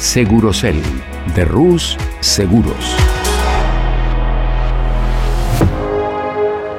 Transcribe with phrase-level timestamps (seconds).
[0.00, 0.80] Segurocel
[1.34, 2.96] de Rus Seguros.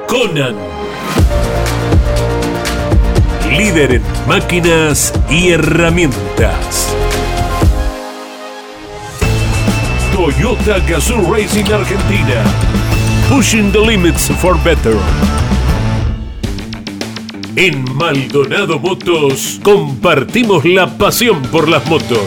[0.08, 0.56] Conan.
[3.56, 6.92] Líder en máquinas y herramientas.
[10.12, 12.42] Toyota Gazoo Racing Argentina.
[13.28, 14.96] Pushing the limits for better.
[17.54, 22.26] En Maldonado Motos compartimos la pasión por las motos.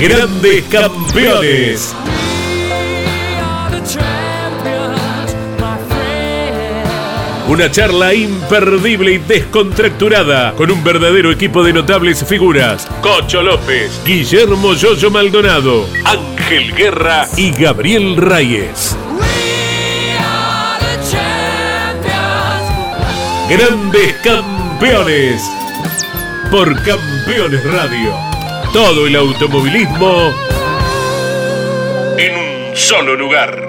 [0.00, 1.94] Grandes Campeones.
[7.46, 12.88] Una charla imperdible y descontracturada con un verdadero equipo de notables figuras.
[13.00, 18.96] Cocho López, Guillermo Yoyo Maldonado, Ángel Guerra y Gabriel Reyes.
[23.48, 25.42] Grandes Campeones.
[26.50, 28.33] Por Campeones Radio.
[28.74, 30.32] Todo el automovilismo
[32.18, 33.68] en un solo lugar.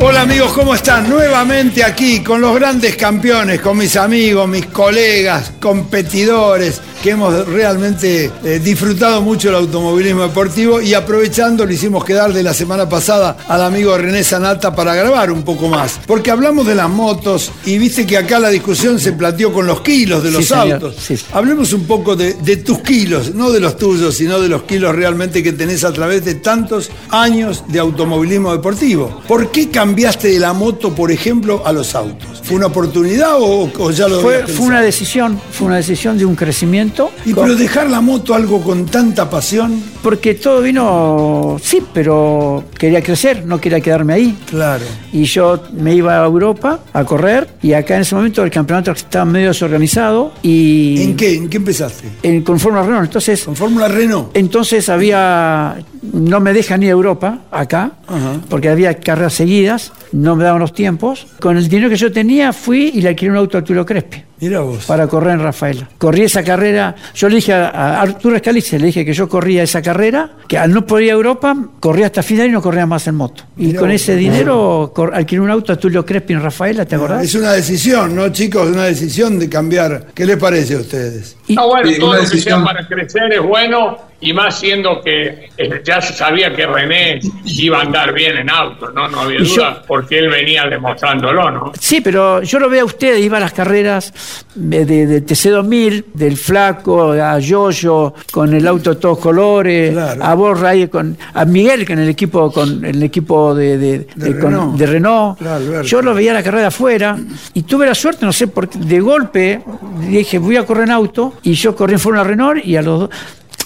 [0.00, 1.10] Hola amigos, ¿cómo están?
[1.10, 8.30] Nuevamente aquí con los grandes campeones, con mis amigos, mis colegas, competidores, que hemos realmente
[8.44, 13.36] eh, disfrutado mucho el automovilismo deportivo y aprovechando le hicimos quedar de la semana pasada
[13.48, 16.00] al amigo René Sanata para grabar un poco más.
[16.06, 19.80] Porque hablamos de las motos y viste que acá la discusión se planteó con los
[19.82, 20.96] kilos de los Sí, autos.
[20.98, 21.16] sí.
[21.32, 24.94] Hablemos un poco de, de tus kilos, no de los tuyos, sino de los kilos
[24.94, 29.20] realmente que tenés a través de tantos años de automovilismo deportivo.
[29.28, 32.27] ¿Por qué cambiaste de la moto, por ejemplo, a los autos?
[32.48, 36.24] ¿Fue una oportunidad o, o ya lo Fue, fue una decisión, fue una decisión de
[36.24, 37.10] un crecimiento.
[37.26, 42.64] Y con- pero dejar la moto algo con tanta pasión, porque todo vino, sí, pero
[42.78, 44.38] quería crecer, no quería quedarme ahí.
[44.48, 44.84] claro.
[45.12, 48.92] Y yo me iba a Europa a correr y acá en ese momento el campeonato
[48.92, 51.34] estaba medio desorganizado y ¿En qué?
[51.34, 52.08] ¿En qué empezaste?
[52.22, 53.06] en- con Fórmula Renault.
[53.06, 54.34] Entonces, ¿Con Fórmula Renault?
[54.36, 55.76] entonces había,
[56.12, 58.40] no me dejan ir a Europa, acá, Ajá.
[58.48, 61.26] porque había carreras seguidas, no me daban los tiempos.
[61.40, 64.22] Con el dinero que yo tenía fui y le alquilé un auto a Arturo Crespi.
[64.40, 64.84] Mira vos.
[64.86, 65.88] para correr en Rafaela.
[65.98, 69.64] Corrí esa carrera, yo le dije a, a Arturo Escalice, le dije que yo corría
[69.64, 72.86] esa carrera, que al no poder ir a Europa, corría hasta final y no corría
[72.86, 73.42] más en moto.
[73.56, 73.96] Y Mirá con vos.
[73.96, 77.24] ese dinero cor- alquilé un auto a Tulio Crespi en Rafaela, ¿te acordás?
[77.24, 78.68] Es una decisión, ¿no, chicos?
[78.68, 80.06] Una decisión de cambiar.
[80.14, 81.36] ¿Qué les parece a ustedes?
[81.48, 82.64] Y- No, bueno, Sí, todo una lo que sea decisión.
[82.64, 87.78] para crecer es bueno y más siendo que eh, ya se sabía que René iba
[87.78, 89.06] a andar bien en auto, ¿no?
[89.08, 91.72] No había yo- duda, porque él venía demostrándolo, ¿no?
[91.78, 96.06] Sí, pero yo lo veo a ustedes, iba a las carreras de, de- de TC2000,
[96.14, 100.24] del Flaco, a Yoyo, con el auto de todos colores, Claro.
[100.24, 103.98] a vos, Ray, con, a Miguel, que en el equipo, con el equipo de, de-
[103.98, 104.76] De de- con- Renault.
[104.78, 105.38] de Renault.
[105.38, 105.86] Claro, Alberto.
[105.86, 107.16] yo lo veía a la carrera afuera
[107.54, 109.60] y tuve la suerte, no sé por qué, de golpe
[110.08, 113.00] dije, voy a correr en auto, y yo corrí en Fórmula Renault y a los
[113.00, 113.10] dos.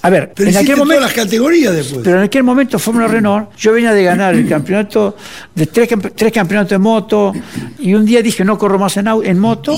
[0.04, 1.00] A ver, Pero en aquel todas momento.
[1.04, 2.00] las categorías después.
[2.02, 5.16] Pero en aquel momento Fórmula Renault, yo venía de ganar el campeonato,
[5.54, 7.32] de tres, tres campeonatos de moto,
[7.78, 9.77] y un día dije no corro más en, en moto,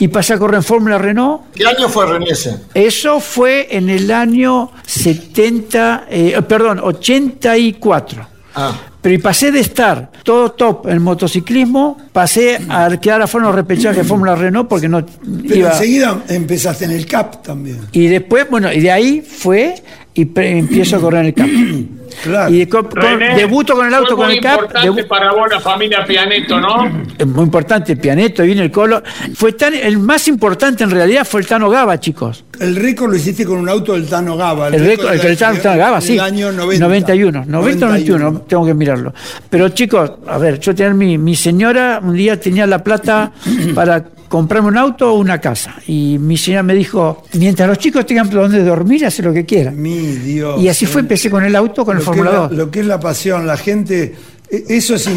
[0.00, 1.42] y pasé a correr en Fórmula Renault.
[1.54, 2.56] ¿Qué año fue René ese?
[2.74, 8.26] Eso fue en el año 70, eh, perdón, 84.
[8.56, 13.48] Ah, Pero y pasé de estar todo top en motociclismo, pasé a quedar afuera en
[13.48, 15.70] los repechajes de Fórmula Renault porque no Pero iba...
[15.72, 17.78] enseguida empezaste en el CAP también.
[17.92, 19.74] Y después, bueno, y de ahí fue
[20.14, 21.56] y empiezo a correr en el campo.
[22.22, 22.54] Claro.
[22.54, 24.60] Y co- con- René, debuto con el auto con muy el CAP.
[24.62, 27.02] importante debu- para vos la familia Pianeto, ¿no?
[27.18, 29.02] es muy importante el pianeto, viene el colo.
[29.34, 32.44] Fue tan, el más importante en realidad fue el Tano Gaba, chicos.
[32.58, 34.68] El récord lo hiciste con un auto del Tano Gaba.
[34.68, 36.12] El récord, el, el Tano Gaba, sí.
[36.12, 36.84] del año 90.
[36.86, 37.44] 91.
[37.46, 39.14] 90 91, tengo que mirarlo.
[39.48, 43.32] Pero chicos, a ver, yo tenía mi, mi señora, un día tenía la plata
[43.74, 45.74] para comprarme un auto o una casa.
[45.88, 49.76] Y mi señora me dijo, mientras los chicos tengan donde dormir, hace lo que quieran.
[49.82, 50.62] Mi Dios.
[50.62, 52.52] Y así fue, empecé con el auto, con el Fórmula la- 2.
[52.52, 54.14] Lo que es la pasión, la gente,
[54.48, 55.10] e- eso es,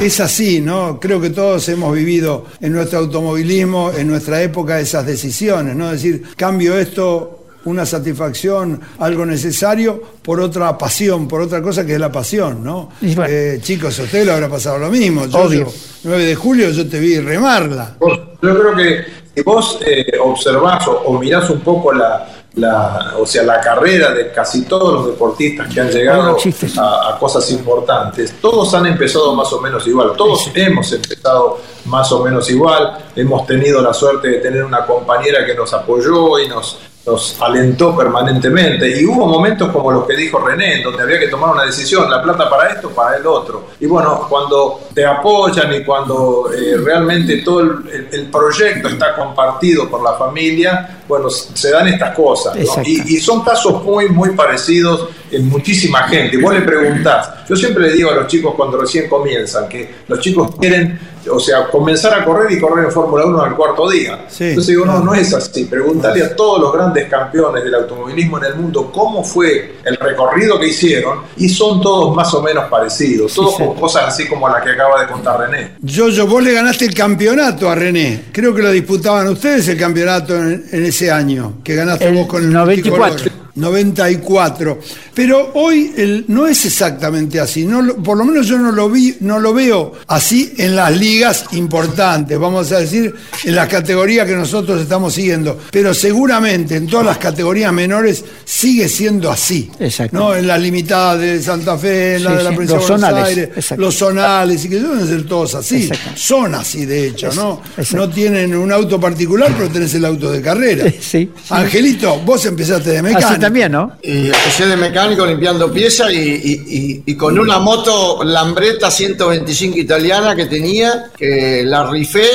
[0.00, 0.98] es así, ¿no?
[0.98, 5.92] Creo que todos hemos vivido en nuestro automovilismo, en nuestra época, esas decisiones, ¿no?
[5.92, 11.94] Es decir, cambio esto, una satisfacción, algo necesario, por otra pasión, por otra cosa que
[11.94, 12.90] es la pasión, ¿no?
[13.00, 13.24] Bueno.
[13.28, 15.26] Eh, chicos, a ustedes le habrá pasado lo mismo.
[15.26, 15.66] Yo, Obvio.
[15.66, 15.72] yo,
[16.04, 17.96] 9 de julio yo te vi remarla.
[18.00, 19.04] Yo creo que
[19.34, 24.12] si vos eh, observás o, o mirás un poco la, la, o sea, la carrera
[24.12, 26.68] de casi todos los deportistas que han llegado no existe.
[26.78, 32.10] a, a cosas importantes, todos han empezado más o menos igual, todos hemos empezado más
[32.12, 36.48] o menos igual, hemos tenido la suerte de tener una compañera que nos apoyó y
[36.48, 36.78] nos,
[37.08, 41.28] nos alentó permanentemente y hubo momentos como los que dijo René, en donde había que
[41.28, 43.68] tomar una decisión, la plata para esto, para el otro.
[43.80, 50.02] Y bueno, cuando te apoyan y cuando eh, realmente todo el, proyecto está compartido por
[50.02, 52.54] la familia, bueno, se dan estas cosas.
[52.84, 56.36] Y, y son casos muy, muy parecidos en muchísima gente.
[56.36, 59.94] Y vos le preguntás, yo siempre le digo a los chicos cuando recién comienzan, que
[60.06, 60.98] los chicos quieren,
[61.30, 64.26] o sea, comenzar a correr y correr en Fórmula 1 al cuarto día.
[64.28, 65.06] Sí, Entonces digo, no, claro.
[65.06, 65.64] no es así.
[65.64, 70.58] Preguntarle a todos los grandes campeones del automovilismo en el mundo cómo fue el recorrido
[70.58, 73.64] que hicieron y son todos más o menos parecidos, todos sí.
[73.64, 75.76] con cosas así como la que acaba de contar René.
[75.80, 78.24] Yo, yo, vos le ganaste el campeonato a René.
[78.32, 82.26] Creo que lo disputaban ustedes el campeonato en, en ese año, que ganaste El vos
[82.26, 83.08] con el 94.
[83.08, 83.47] multicolor.
[83.58, 84.78] 94.
[85.14, 87.64] Pero hoy el, no es exactamente así.
[87.64, 91.46] No, por lo menos yo no lo vi, no lo veo así en las ligas
[91.52, 93.14] importantes, vamos a decir,
[93.44, 95.58] en las categorías que nosotros estamos siguiendo.
[95.70, 99.70] Pero seguramente en todas las categorías menores sigue siendo así.
[99.78, 100.16] Exacto.
[100.16, 100.34] ¿no?
[100.34, 102.88] En las limitadas de Santa Fe, en la Sí, de la sí, provincia de los
[102.88, 103.82] Buenos zonales, Aires, exacto.
[103.82, 105.84] los zonales, y que deben ser todos así.
[105.84, 106.10] Exacto.
[106.16, 107.60] Son así, de hecho, ¿no?
[107.76, 107.96] Exacto.
[107.96, 110.84] No tienen un auto particular, pero tenés el auto de carrera.
[111.08, 111.30] Sí.
[111.48, 113.47] Angelito, vos empezaste de mecánico.
[113.48, 113.92] También, ¿no?
[114.02, 119.78] Y empecé de mecánico limpiando piezas y, y- y- y con una moto Lambretta 125
[119.78, 122.26] italiana que tenía, que la rifé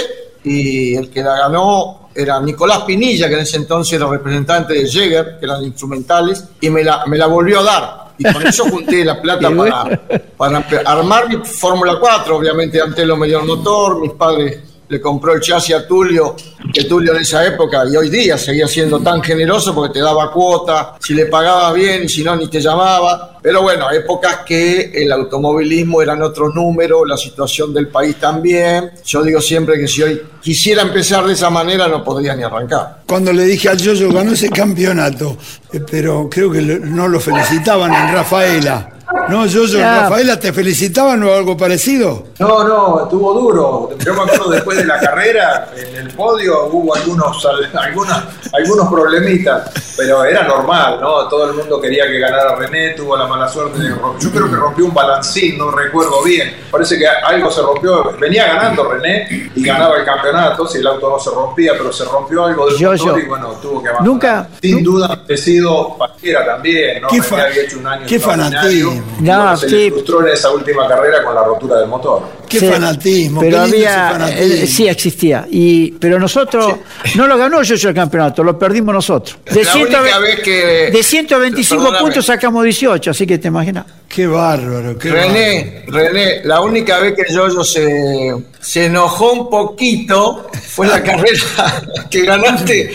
[0.44, 4.88] y el que la ganó era Nicolás Pinilla, que en ese entonces era representante de
[4.88, 8.04] Jäger, que eran instrumentales, y me la, me la volvió a dar.
[8.18, 9.50] Y con eso junté la plata
[10.38, 12.38] para, para armar mi Fórmula 4.
[12.38, 14.57] Obviamente Antelo me dio el motor, mis padres
[14.94, 16.36] le compró el chasis a Tulio,
[16.72, 20.31] que Tulio en esa época y hoy día seguía siendo tan generoso porque te daba
[20.31, 23.40] cuota, si le pagaba bien si no ni te llamaba.
[23.42, 28.92] Pero bueno, épocas que el automovilismo eran otros números, la situación del país también.
[29.04, 33.01] Yo digo siempre que si hoy quisiera empezar de esa manera no podría ni arrancar.
[33.07, 35.38] Cuando le dije al Yoyo, ganó ese campeonato,
[35.74, 38.93] eh, pero creo que no lo felicitaban en Rafaela.
[39.30, 40.00] No, Yoyo, en Ah.
[40.04, 42.28] Rafaela, ¿te felicitaban o algo parecido?
[42.40, 43.90] No, no, estuvo duro.
[44.04, 48.24] Yo me acuerdo después de la carrera, en el podio hubo algunos, al- algunas,
[48.54, 51.28] algunos problemitas, pero era normal, ¿no?
[51.28, 54.22] Todo el mundo quería que ganara René, tuvo la mala suerte de romper.
[54.22, 56.56] Yo creo que rompió un balancín, no recuerdo bien.
[56.72, 58.12] Parece que algo se rompió.
[58.20, 62.06] Venía ganando René y ganaba el campeonato, si el auto no se rompía, pero se
[62.06, 63.20] rompió algo del Yo, motor yo.
[63.20, 64.08] y bueno, tuvo que abandonar.
[64.08, 67.08] Nunca- Sin duda, ha sido Pasquera también, ¿no?
[67.10, 68.93] Qué René fa- había hecho un año qué fanatismo.
[69.19, 69.75] No, bueno, se sí.
[69.75, 72.22] le frustró en esa última carrera con la rotura del motor.
[72.50, 74.54] Qué Sí, fanatismo, Pero qué lindo ese había, fanatismo.
[74.64, 75.47] eh, sí existía.
[75.50, 76.76] Y, pero nosotros,
[77.16, 79.38] no lo ganó yo el campeonato, lo perdimos nosotros.
[79.45, 82.04] De, La 120 única vez que- de 125 Perdóname.
[82.06, 83.85] puntos sacamos 18, así que te imaginas.
[84.07, 90.47] Qué bárbaro, qué René, René, la única vez que Yoyo se, se enojó un poquito
[90.69, 91.81] fue la carrera
[92.12, 92.92] que ganaste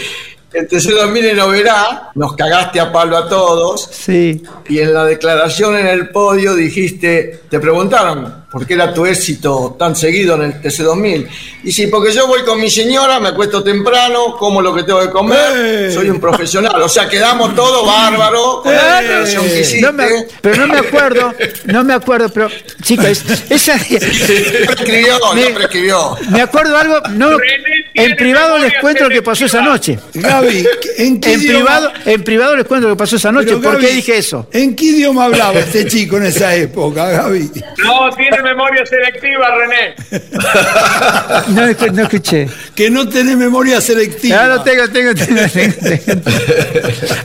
[0.52, 4.43] el TC2000 en Oberá, nos cagaste a palo a todos Sí.
[4.69, 9.76] y en la declaración en el podio dijiste, te preguntaron por qué era tu éxito
[9.78, 11.28] tan seguido en el TC2000.
[11.64, 15.00] Y sí, porque yo voy con mi señora, me acuesto temprano, como lo que tengo
[15.00, 15.90] que comer, ¡Eh!
[15.93, 16.81] soy un profesional.
[16.81, 19.02] O sea, quedamos todo bárbaro con la ¡Eh!
[19.02, 19.81] declaración que hiciste.
[19.83, 21.35] No me- pero no me acuerdo,
[21.67, 22.49] no me acuerdo, pero
[22.83, 23.76] chicos, esa,
[24.67, 26.17] prescribió, Me- no prescribió.
[26.31, 27.31] me acuerdo algo, no,
[27.95, 29.99] en privado les cuento lo que pasó esa noche.
[30.14, 30.67] Gaby,
[30.99, 33.49] ¿en qué En idioma- privado, en privado les cuento lo que pasó esa noche.
[33.49, 34.49] Pero, ¿Por Gaby, qué dije eso?
[34.52, 37.50] ¿En qué idioma hablaba este chico en esa época, Gaby?
[37.85, 39.95] No tiene memoria selectiva, René.
[41.49, 42.49] No, escu- no escuché.
[42.75, 44.45] Que no tenés memoria selectiva.
[44.45, 46.21] Ah, no tengo, tengo, tengo, tengo.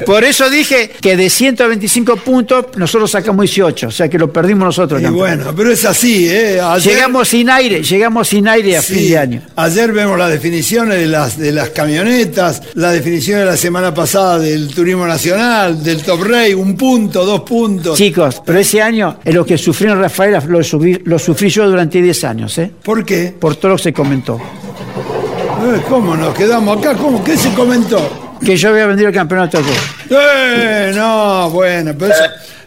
[0.06, 4.66] Por eso dije que de 125 puntos nosotros sacamos 18, o sea que lo perdimos
[4.66, 5.02] nosotros.
[5.02, 6.60] Y bueno, pero es así, ¿eh?
[6.62, 9.42] Ayer- Llegamos sin aire, llegamos sin aire a Sí, fin de año.
[9.56, 14.40] Ayer vemos las definiciones de las, de las camionetas, la definición de la semana pasada
[14.40, 17.98] del turismo nacional, del Top Rey, un punto, dos puntos.
[17.98, 22.02] Chicos, pero ese año en lo que sufrieron Rafaela lo, subí- lo sufrí yo durante
[22.02, 22.72] 10 años, ¿eh?
[22.84, 23.34] ¿Por qué?
[23.38, 24.38] Por todo lo que se comentó.
[24.38, 26.96] Eh, ¿Cómo nos quedamos acá?
[26.96, 27.24] ¿Cómo?
[27.24, 28.36] ¿Qué se comentó?
[28.44, 29.72] Que yo había vendido el campeonato aquí.
[30.10, 32.24] Eh, no, bueno, pero eso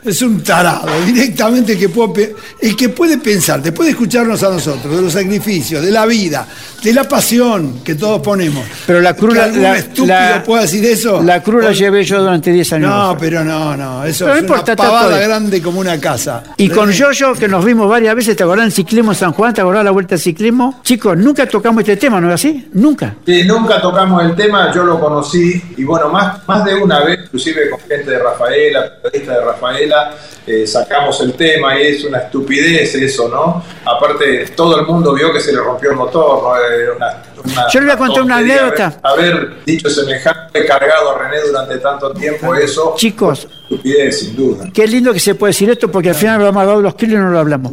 [0.07, 4.51] es un tarado, directamente que puedo pe- el que puede pensar, después de escucharnos a
[4.51, 6.47] nosotros, de los sacrificios, de la vida,
[6.83, 8.65] de la pasión que todos ponemos.
[8.87, 11.23] Pero la cruz que la, estúpido la- pueda decir eso.
[11.23, 12.91] La cruz la llevé yo durante 10 años.
[12.91, 16.43] No, pero no, no, eso Pero no es importa, una pavada grande como una casa.
[16.57, 19.53] Y con Yoyo, que nos vimos varias veces, ¿te acordás en ciclismo en San Juan?
[19.55, 20.81] ¿Te acordás la vuelta al ciclismo?
[20.85, 22.69] Chicos, nunca tocamos este tema, ¿no es así?
[22.73, 23.15] Nunca.
[23.27, 27.21] Sí, nunca tocamos el tema, yo lo conocí y bueno, más, más de una vez,
[27.25, 29.96] inclusive con gente de Rafaela, periodista de Rafaela,
[30.47, 33.65] eh, sacamos el tema y es una estupidez eso, ¿no?
[33.85, 36.57] Aparte, todo el mundo vio que se le rompió el motor, ¿no?
[36.57, 39.01] Era una- una Yo le voy a contar una anécdota.
[39.03, 44.69] Haber, haber dicho semejante cargado a René durante tanto tiempo, eso, Chicos, estupidez, sin duda.
[44.73, 46.95] Qué lindo que se puede decir esto porque al final lo hemos hablado de los
[46.95, 47.73] kilos y no lo hablamos.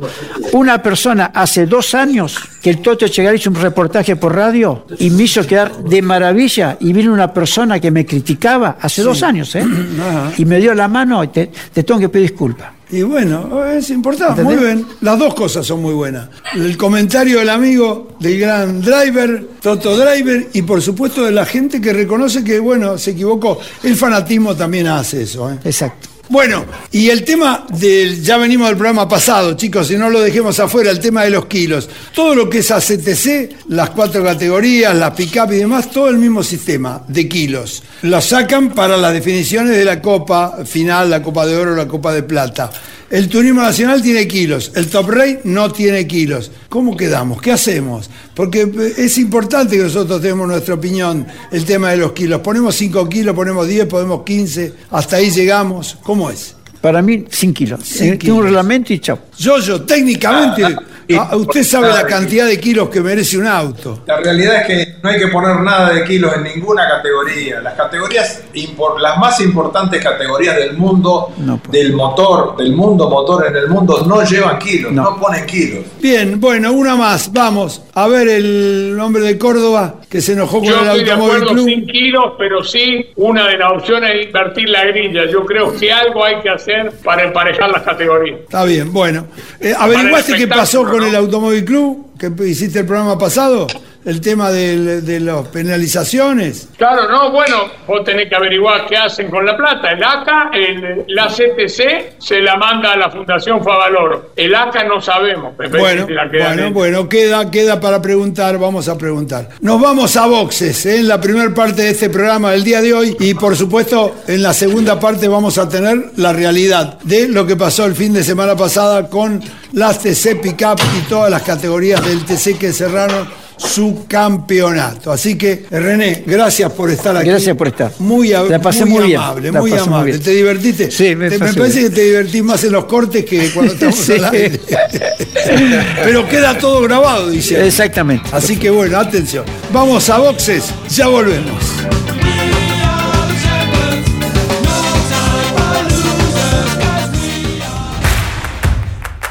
[0.54, 5.10] Una persona hace dos años que el Toto Chegar hizo un reportaje por radio y
[5.10, 9.56] me hizo quedar de maravilla y vino una persona que me criticaba hace dos años,
[9.56, 9.66] ¿eh?
[10.38, 12.73] Y me dio la mano y te, te tengo que pedir disculpas.
[12.94, 14.86] Y bueno, es importante, muy bien.
[15.02, 16.30] Las dos cosas son muy buenas.
[16.54, 21.82] El comentario del amigo, del gran driver, Toto Driver, y por supuesto de la gente
[21.82, 23.60] que reconoce que, bueno, se equivocó.
[23.82, 25.52] El fanatismo también hace eso.
[25.52, 25.58] ¿eh?
[25.64, 26.13] Exacto.
[26.34, 30.60] Bueno, y el tema del, ya venimos del programa pasado, chicos, si no lo dejemos
[30.60, 31.88] afuera, el tema de los kilos.
[32.12, 36.42] Todo lo que es ACTC, las cuatro categorías, las pick-up y demás, todo el mismo
[36.42, 37.84] sistema de kilos.
[38.02, 42.12] Lo sacan para las definiciones de la Copa final, la Copa de Oro, la Copa
[42.12, 42.72] de Plata.
[43.12, 46.50] El turismo nacional tiene kilos, el top rate no tiene kilos.
[46.68, 47.44] ¿Cómo quedamos?
[47.44, 48.10] ¿Qué hacemos?
[48.36, 52.42] Porque es importante que nosotros demos nuestra opinión, el tema de los kilos.
[52.42, 55.98] Ponemos 5 kilos, ponemos 10, ponemos 15, hasta ahí llegamos.
[56.04, 56.56] ¿Cómo es?
[56.82, 57.82] Para mí, sin kilos.
[57.84, 58.44] Sin Eh, Tengo un kilos.
[58.46, 59.20] reglamento y chao.
[59.38, 60.64] Yo, yo, técnicamente,
[61.18, 64.04] ah, usted sabe la cantidad de kilos que merece un auto.
[64.06, 67.60] La realidad es que no hay que poner nada de kilos en ninguna categoría.
[67.62, 71.72] Las categorías, impor- las más importantes categorías del mundo, No, pues.
[71.72, 75.04] del motor, del mundo motor en el mundo, no llevan kilos, No.
[75.04, 75.86] no, ponen kilos.
[76.02, 77.82] Bien, bueno, una más, vamos.
[77.96, 81.48] A ver el hombre de Córdoba que se enojó con Yo el estoy de acuerdo
[81.48, 81.66] Club.
[81.66, 85.26] sin kilos, pero sí una de las opciones es invertir la grilla.
[85.30, 88.40] Yo creo que algo hay que hacer para emparejar las categorías.
[88.42, 89.28] Está bien, bueno.
[89.60, 91.16] Eh, ¿Averiguaste qué pasó con el.
[91.16, 92.08] Automóvil Club?
[92.18, 93.68] Que hiciste el programa pasado.
[94.06, 96.68] El tema del- de las penalizaciones.
[96.78, 97.56] Claro, no, bueno,
[97.88, 99.92] vos tenés que averiguar qué hacen con la plata.
[99.92, 104.32] El ACA, el, la CTC se la manda a la Fundación Favaloro.
[104.36, 105.54] El ACA no sabemos.
[105.56, 109.50] parece Bueno, la bueno, en- bueno, queda, queda para preguntar, vamos a preguntar.
[109.62, 110.98] Nos vamos a boxes, ¿eh?
[111.00, 114.42] en la primera parte de este programa del día de hoy y por supuesto en
[114.44, 118.24] la segunda parte vamos a tener la realidad de lo que pasó el fin de
[118.24, 119.42] semana pasada con
[119.74, 125.12] las TC Pickup y todas las categorías del TC que cerraron su campeonato.
[125.12, 127.30] Así que, René, gracias por estar aquí.
[127.30, 127.92] Gracias por estar.
[128.00, 129.20] Muy, a- La pasé muy muy bien.
[129.22, 130.12] amable, La muy pasé muy amable.
[130.12, 130.24] bien.
[130.24, 130.92] ¿Te divertiste?
[130.92, 131.90] Sí, me Te- pasé parece bien.
[131.92, 134.14] que te divertís más en los cortes que cuando estamos Sí.
[134.14, 134.60] al aire.
[136.04, 137.66] Pero queda todo grabado, dice.
[137.66, 138.30] Exactamente.
[138.32, 139.46] Así que bueno, atención.
[139.72, 141.62] Vamos a boxes, ya volvemos.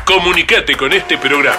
[0.04, 1.58] Comunicate con este programa.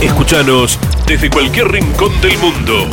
[0.00, 0.78] Escúchanos
[1.08, 2.86] desde cualquier rincón del mundo.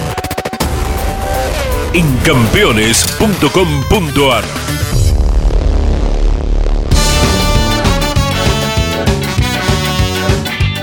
[1.93, 4.43] En campeones.com.ar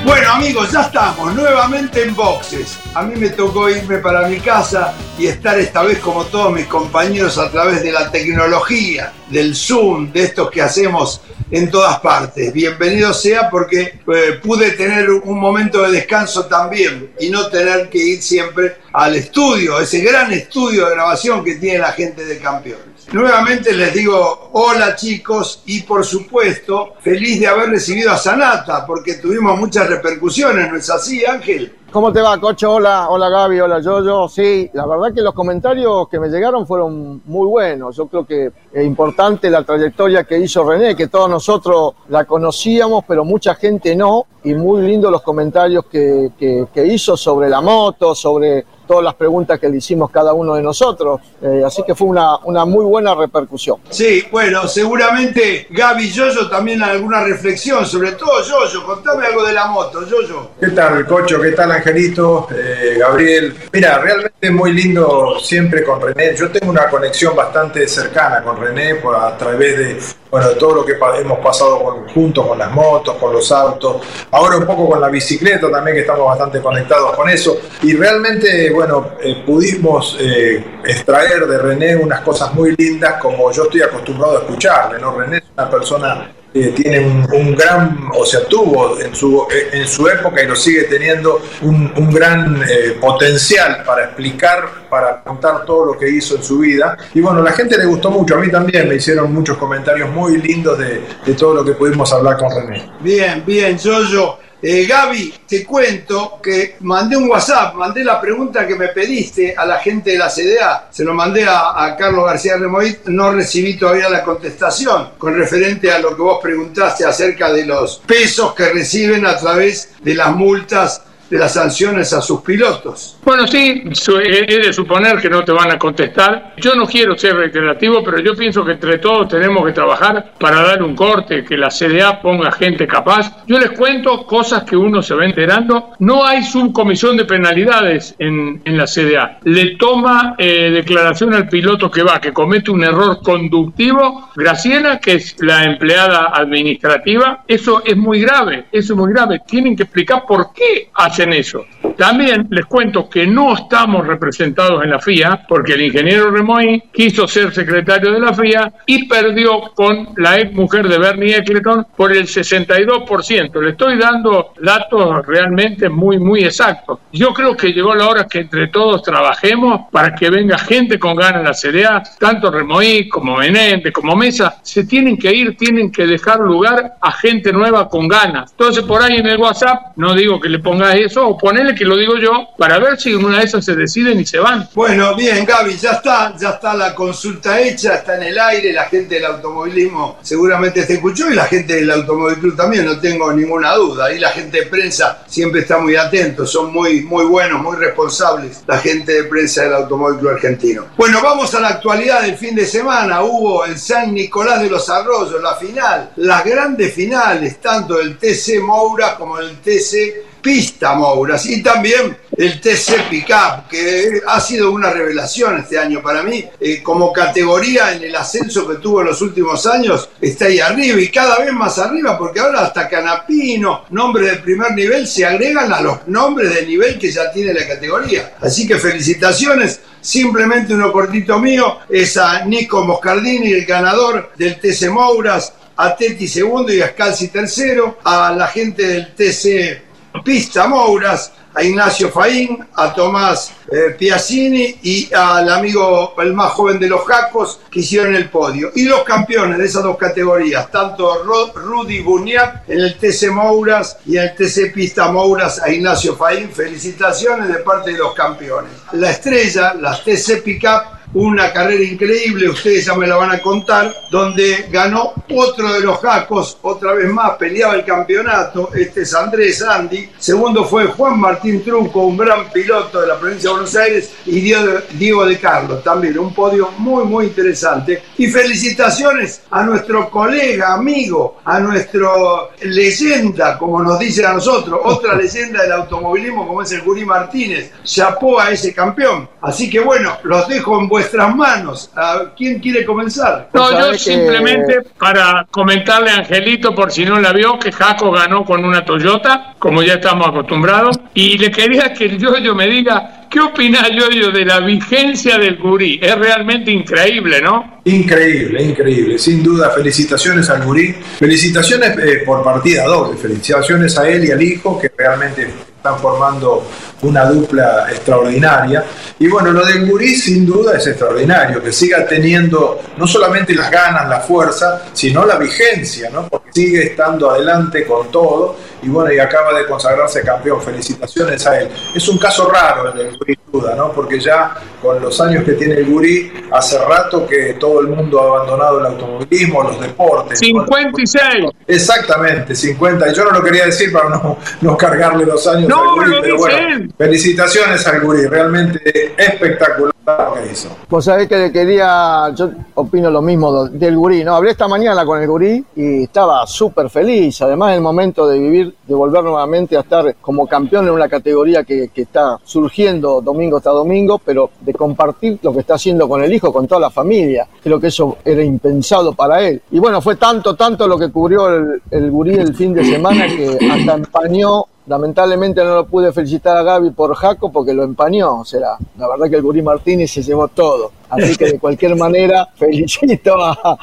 [0.04, 2.78] Bueno amigos, ya estamos nuevamente en boxes.
[2.94, 6.66] A mí me tocó irme para mi casa y estar esta vez como todos mis
[6.66, 11.20] compañeros a través de la tecnología, del Zoom, de estos que hacemos
[11.52, 12.50] en todas partes.
[12.52, 17.99] Bienvenido sea porque eh, pude tener un momento de descanso también y no tener que
[17.99, 22.87] ir siempre al estudio, ese gran estudio de grabación que tiene la gente de campeones.
[23.12, 29.14] Nuevamente les digo hola chicos y por supuesto feliz de haber recibido a Sanata porque
[29.14, 31.75] tuvimos muchas repercusiones, ¿no es así Ángel?
[31.92, 32.76] ¿Cómo te va, Cocho?
[32.76, 34.26] Hola, hola Gaby, hola Yoyo.
[34.26, 37.94] Sí, la verdad que los comentarios que me llegaron fueron muy buenos.
[37.94, 43.04] Yo creo que es importante la trayectoria que hizo René, que todos nosotros la conocíamos,
[43.06, 44.25] pero mucha gente no.
[44.42, 49.14] Y muy lindo los comentarios que, que, que hizo sobre la moto, sobre todas las
[49.14, 51.18] preguntas que le hicimos cada uno de nosotros.
[51.40, 53.78] Eh, así que fue una, una, muy buena repercusión.
[53.88, 59.54] Sí, bueno, seguramente Gaby y Yoyo también alguna reflexión, sobre todo Yoyo, contame algo de
[59.54, 60.50] la moto, Yoyo.
[60.61, 61.40] ¿Qué tal, Cocho?
[61.40, 62.49] ¿Qué tal, Angelito?
[62.54, 63.56] Eh, Gabriel.
[63.72, 66.37] Mira, realmente es muy lindo siempre con René.
[66.37, 69.99] Yo tengo una conexión bastante cercana con René por, a través de
[70.32, 74.56] bueno, todo lo que hemos pasado con, juntos con las motos, con los autos, ahora
[74.56, 77.58] un poco con la bicicleta también, que estamos bastante conectados con eso.
[77.82, 78.81] Y realmente, bueno,
[79.22, 84.40] eh, pudimos eh, extraer de René unas cosas muy lindas como yo estoy acostumbrado a
[84.40, 85.16] escucharle, ¿no?
[85.18, 89.88] René es una persona eh, tiene un, un, gran, o sea, tuvo en su, en
[89.88, 95.64] su época y lo sigue teniendo un, un gran eh, potencial para explicar, para contar
[95.64, 96.98] todo lo que hizo en su vida.
[97.14, 100.37] Y bueno, la gente le gustó mucho, a mí también me hicieron muchos comentarios muy
[100.37, 102.90] lindos de, de todo lo que pudimos hablar con René.
[103.00, 104.38] Bien, bien, yo, yo.
[104.64, 109.66] Eh, Gaby, te cuento que mandé un WhatsApp, mandé la pregunta que me pediste a
[109.66, 114.09] la gente de la CDA, se lo mandé a, Carlos García Remoit, no recibí todavía
[114.09, 119.27] la contestación con referente a lo que vos preguntaste acerca de los pesos que reciben
[119.27, 123.16] a través de las multas de las sanciones a sus pilotos.
[123.25, 126.53] Bueno, sí, es de suponer que no te van a contestar.
[126.59, 130.61] Yo no quiero ser reiterativo, pero yo pienso que entre todos tenemos que trabajar para
[130.61, 133.47] dar un corte, que la CDA ponga gente capaz.
[133.47, 135.92] Yo les cuento cosas que uno se va enterando.
[136.01, 139.38] No hay subcomisión de penalidades en, en la CDA.
[139.45, 144.29] Le toma eh, declaración al piloto que va, que comete un error conductivo.
[144.37, 149.40] Graciela, que es la empleada administrativa, eso es muy grave, eso es muy grave.
[149.47, 150.90] Tienen que explicar por qué
[151.22, 151.66] hacen eso.
[152.02, 157.28] También les cuento que no estamos representados en la FIA porque el ingeniero Remoy quiso
[157.28, 162.10] ser secretario de la FIA y perdió con la ex mujer de Bernie Eccleston por
[162.10, 163.60] el 62%.
[163.60, 166.98] Le estoy dando datos realmente muy, muy exactos.
[167.12, 171.14] Yo creo que llegó la hora que entre todos trabajemos para que venga gente con
[171.14, 175.92] ganas en la CDA, tanto Remoy como Benente, como Mesa, se tienen que ir, tienen
[175.92, 178.50] que dejar lugar a gente nueva con ganas.
[178.50, 181.91] Entonces por ahí en el WhatsApp, no digo que le pongas eso, o ponele que
[181.91, 184.68] lo digo yo, para ver si en una de esas se deciden y se van.
[184.74, 188.85] Bueno, bien, Gaby, ya está, ya está la consulta hecha, está en el aire, la
[188.85, 193.33] gente del automovilismo seguramente te escuchó y la gente del Automóvil Club también, no tengo
[193.33, 194.12] ninguna duda.
[194.12, 198.62] Y la gente de prensa siempre está muy atento, son muy, muy buenos, muy responsables,
[198.66, 200.87] la gente de prensa del Automóvil Club Argentino.
[200.96, 203.22] Bueno, vamos a la actualidad del fin de semana.
[203.22, 208.61] Hubo en San Nicolás de los Arroyos la final, las grandes finales, tanto del TC
[208.61, 214.90] Moura como del TC Pista Mouras y también el TC Pickup, que ha sido una
[214.90, 216.44] revelación este año para mí.
[216.61, 221.00] Eh, como categoría en el ascenso que tuvo en los últimos años, está ahí arriba
[221.00, 225.72] y cada vez más arriba, porque ahora hasta Canapino, nombre de primer nivel, se agregan
[225.72, 228.35] a los nombres de nivel que ya tiene la categoría.
[228.40, 229.81] Así que felicitaciones.
[230.00, 236.26] Simplemente uno cortito mío es a Nico Moscardini, el ganador del TC Mouras, a Teti
[236.26, 239.91] segundo y a Scalzi tercero, a la gente del TC
[240.25, 246.79] Pista Mouras, a Ignacio Faín, a Tomás eh, Piazzini y al amigo, el más joven
[246.79, 248.70] de los Jacos, que hicieron el podio.
[248.75, 251.22] Y los campeones de esas dos categorías, tanto
[251.55, 256.51] Rudy Buniac en el TC Mouras y en el TC Pista Mouras a Ignacio Faín.
[256.51, 258.72] Felicitaciones de parte de los campeones.
[258.92, 263.94] La estrella, las TC Pickup, una carrera increíble, ustedes ya me la van a contar,
[264.11, 269.62] donde ganó otro de los jacos, otra vez más, peleaba el campeonato, este es Andrés
[269.62, 274.11] Andy, segundo fue Juan Martín Truco, un gran piloto de la provincia de Buenos Aires,
[274.27, 278.03] y Diego de Carlos, también un podio muy, muy interesante.
[278.16, 285.14] Y felicitaciones a nuestro colega, amigo, a nuestro leyenda, como nos dicen a nosotros, otra
[285.14, 289.29] leyenda del automovilismo como es el Gurí Martínez, chapó a ese campeón.
[289.40, 291.90] Así que bueno, los dejo en buen vuestras manos.
[292.36, 293.48] ¿Quién quiere comenzar?
[293.52, 298.44] No, yo simplemente para comentarle a Angelito, por si no la vio, que Jaco ganó
[298.44, 303.22] con una Toyota, como ya estamos acostumbrados, y le quería que el yo me diga
[303.32, 305.98] ¿Qué opina Yoyo de la vigencia del Gurí?
[306.02, 307.80] Es realmente increíble, ¿no?
[307.84, 309.18] Increíble, increíble.
[309.18, 310.94] Sin duda, felicitaciones al Gurí.
[311.18, 313.16] Felicitaciones eh, por partida doble.
[313.16, 315.48] Felicitaciones a él y al hijo, que realmente
[315.83, 316.62] están formando
[317.03, 318.85] una dupla extraordinaria.
[319.18, 323.68] Y bueno, lo del Gurí sin duda es extraordinario, que siga teniendo no solamente las
[323.68, 326.29] ganas, la fuerza, sino la vigencia, ¿no?
[326.29, 330.62] Porque sigue estando adelante con todo y bueno, y acaba de consagrarse campeón.
[330.62, 331.68] Felicitaciones a él.
[331.92, 333.92] Es un caso raro el del Gurí, duda, ¿no?
[333.92, 338.20] Porque ya con los años que tiene el Gurí, hace rato que todo el mundo
[338.20, 340.38] ha abandonado el automovilismo, los deportes.
[340.38, 341.46] 56.
[341.66, 343.10] Exactamente, 50.
[343.10, 346.16] Y yo no lo quería decir para no, no cargarle los años no, al Gurí,
[346.22, 350.68] pero bueno, felicitaciones al Gurí, realmente espectacular lo que hizo.
[350.88, 354.34] Vos sabés que le quería, yo opino lo mismo del Gurí, ¿no?
[354.34, 358.74] Hablé esta mañana con el Gurí y estaba súper feliz, además el momento de vivir
[358.86, 363.70] de volver nuevamente a estar como campeón en una categoría que, está surgiendo domingo hasta
[363.70, 367.46] domingo, pero de compartir lo que está haciendo con el hijo, con toda la familia.
[367.62, 369.62] Creo que eso era impensado para él.
[369.70, 373.26] Y bueno, fue tanto, tanto lo que cubrió el, el gurí el fin de semana
[373.28, 378.40] que hasta empañó Lamentablemente no lo pude felicitar a Gaby por Jaco porque lo empañó.
[378.40, 380.90] O sea, la verdad que el Gurí Martínez se llevó todo.
[381.12, 383.79] Así que de cualquier manera felicito a,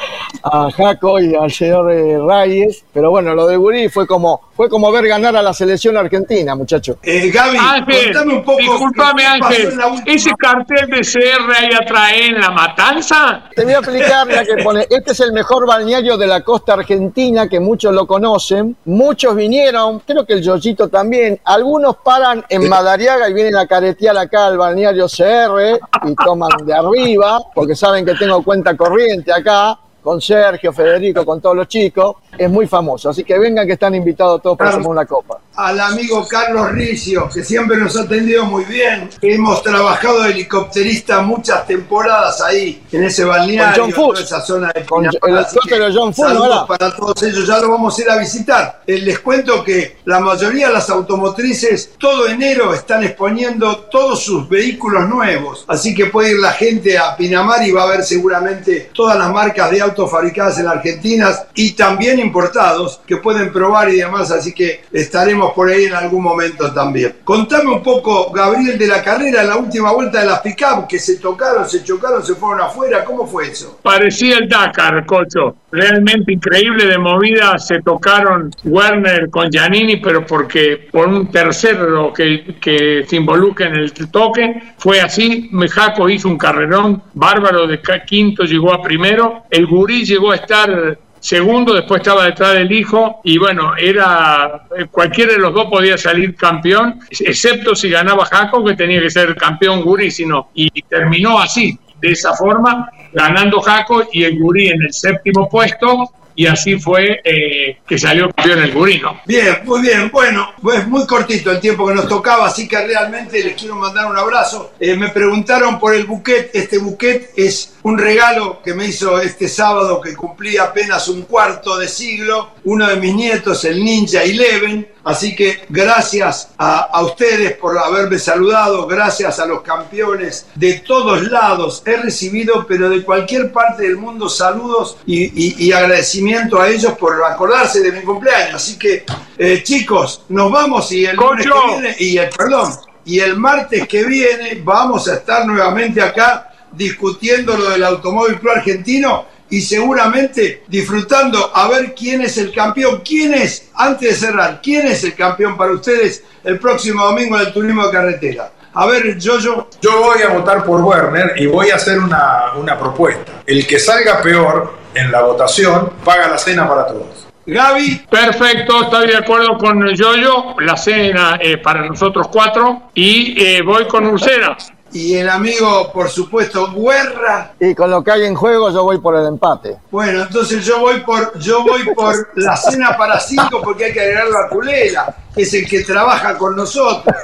[0.75, 2.83] Jaco y al señor eh, Reyes.
[2.91, 6.55] Pero bueno, lo de Gurí fue como, fue como ver ganar a la selección argentina,
[6.55, 6.97] muchachos.
[7.03, 8.59] Eh, Gaby, Ángel, un poco.
[8.59, 9.79] Disculpame, Ángel.
[10.05, 13.43] ¿Ese cartel de CR ahí atrás en la matanza?
[13.55, 14.87] Te voy a explicar la que pone.
[14.89, 18.75] Este es el mejor balneario de la costa argentina, que muchos lo conocen.
[18.85, 21.39] Muchos vinieron, creo que el Yoyito también.
[21.43, 26.73] Algunos paran en Madariaga y vienen a caretear acá al balneario CR y toman de
[26.73, 27.18] arriba,
[27.53, 29.77] porque saben que tengo cuenta corriente acá
[30.09, 33.11] con Sergio, Federico, con todos los chicos, es muy famoso.
[33.11, 35.39] Así que vengan que están invitados todos para tomar una copa.
[35.55, 39.07] Al amigo Carlos Ricio, que siempre nos ha atendido muy bien.
[39.21, 45.05] Hemos trabajado de helicópterista muchas temporadas ahí, en ese balneario, en esa zona de con
[45.05, 48.81] el John Saludos para todos ellos, ya lo vamos a ir a visitar.
[48.87, 54.49] Eh, les cuento que la mayoría de las automotrices todo enero están exponiendo todos sus
[54.49, 55.65] vehículos nuevos.
[55.67, 59.31] Así que puede ir la gente a Pinamar y va a ver seguramente todas las
[59.31, 64.53] marcas de autos fabricadas en Argentina y también importados que pueden probar y demás, así
[64.53, 67.15] que estaremos por ahí en algún momento también.
[67.23, 71.17] Contame un poco, Gabriel, de la carrera la última vuelta de las pick-up, que se
[71.17, 73.79] tocaron, se chocaron, se fueron afuera, ¿cómo fue eso?
[73.81, 75.55] Parecía el Dakar, Cocho.
[75.71, 82.55] Realmente increíble de movida, se tocaron Werner con Giannini, pero porque por un tercero que,
[82.59, 88.43] que se involucra en el toque, fue así, Mejaco hizo un carrerón bárbaro de quinto,
[88.43, 93.37] llegó a primero, el Gurí llegó a estar segundo, después estaba detrás del hijo y
[93.37, 98.99] bueno, era cualquiera de los dos podía salir campeón, excepto si ganaba Jaco, que tenía
[98.99, 104.37] que ser campeón Gurí, sino, y terminó así, de esa forma, ganando Jaco y el
[104.37, 109.19] Gurí en el séptimo puesto, y así fue eh, que salió campeón el Gurino.
[109.25, 110.09] Bien, muy bien.
[110.09, 114.09] Bueno, pues muy cortito el tiempo que nos tocaba, así que realmente les quiero mandar
[114.09, 114.71] un abrazo.
[114.79, 116.51] Eh, me preguntaron por el buquet.
[116.53, 121.77] Este buquet es un regalo que me hizo este sábado que cumplí apenas un cuarto
[121.77, 124.87] de siglo, uno de mis nietos, el Ninja Eleven.
[125.09, 131.81] Así que gracias a, ustedes por haberme saludado, gracias a los campeones de todos lados.
[131.83, 137.81] He recibido, pero de cualquier parte del mundo, saludos y, agradecimiento a ellos por acordarse
[137.81, 138.53] de mi cumpleaños.
[138.61, 139.03] Así que,
[139.39, 142.71] eh, chicos, nos vamos y el lunes que viene, y el, perdón,
[143.03, 148.51] y el martes que viene vamos a estar nuevamente acá discutiendo lo del Automóvil Pro
[148.51, 153.01] Argentino y seguramente disfrutando a ver quién es el campeón.
[153.03, 157.47] ¿Quién es, antes de cerrar, quién es el campeón para ustedes el próximo domingo en
[157.47, 158.51] el turismo de carretera?
[158.73, 159.67] A ver, yo, yo.
[159.81, 163.41] Yo voy a votar por Werner y voy a hacer una, una propuesta.
[163.45, 167.27] El que salga peor en la votación paga la cena para todos.
[167.45, 168.05] Gaby.
[168.11, 170.59] Perfecto, estoy de acuerdo con Yoyo.
[170.59, 172.91] La cena es para nosotros cuatro.
[172.93, 174.55] Y eh, voy con Ursera
[174.91, 177.53] y el amigo, por supuesto, Guerra.
[177.59, 179.77] Y con lo que hay en juego, yo voy por el empate.
[179.91, 184.01] Bueno, entonces yo voy por, yo voy por la cena para cinco porque hay que
[184.01, 187.15] agregar la culera, que es el que trabaja con nosotros.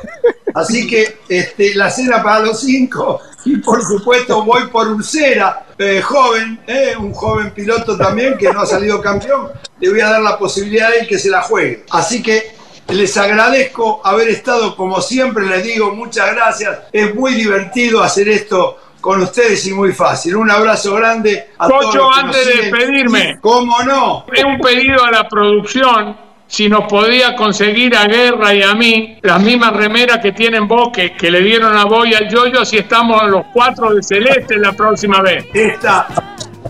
[0.53, 3.19] Así que este, la cena para los cinco.
[3.43, 8.61] Y por supuesto voy por Ursera, eh, joven, eh, un joven piloto también que no
[8.61, 9.49] ha salido campeón.
[9.79, 11.85] Le voy a dar la posibilidad de que se la juegue.
[11.91, 12.54] Así que
[12.89, 16.79] les agradezco haber estado, como siempre les digo, muchas gracias.
[16.91, 20.35] Es muy divertido hacer esto con ustedes y muy fácil.
[20.35, 21.95] Un abrazo grande a todos.
[22.17, 23.37] antes de despedirme.
[23.41, 24.25] ¿Cómo no?
[24.33, 26.17] Es un pedido a la producción
[26.47, 30.89] si nos podía conseguir a Guerra y a mí las mismas remeras que tienen vos,
[30.93, 34.73] que, le dieron a vos y al Yoyo, así estamos los cuatro de Celeste la
[34.73, 35.45] próxima vez.
[35.53, 36.07] Esta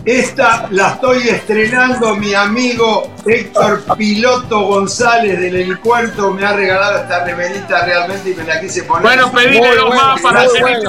[0.04, 6.32] esta la estoy estrenando mi amigo Héctor Piloto González del Helipuerto.
[6.32, 9.02] Me ha regalado esta remerita realmente y me la quise poner.
[9.02, 10.44] Bueno, pedímelo más para,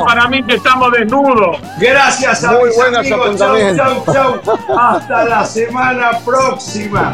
[0.06, 1.58] para mí que estamos desnudos.
[1.80, 3.38] Gracias a mis amigos.
[3.38, 4.78] Chau, chau, chau.
[4.78, 7.14] Hasta la semana próxima.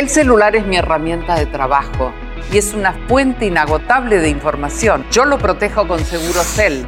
[0.00, 2.10] El celular es mi herramienta de trabajo
[2.50, 5.04] y es una fuente inagotable de información.
[5.10, 6.86] Yo lo protejo con Segurocel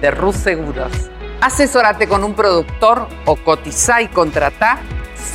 [0.00, 0.90] de Rus Seguros.
[1.42, 4.78] Asesórate con un productor o cotiza y contrata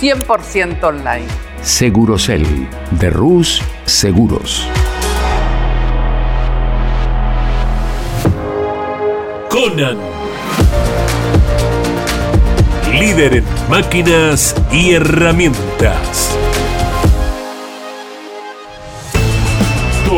[0.02, 1.28] 100% online.
[1.62, 2.68] Segurocel
[3.00, 4.68] de Rus Seguros.
[9.52, 10.00] Conan.
[12.92, 16.39] Líder en máquinas y herramientas.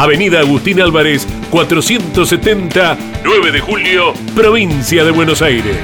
[0.00, 5.76] Avenida Agustín Álvarez, 470, 9 de julio, provincia de Buenos Aires.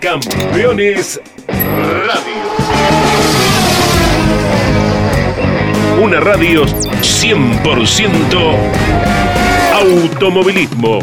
[0.00, 2.42] Campeones Radio.
[6.02, 8.56] Una radio 100%
[9.74, 10.98] automovilismo.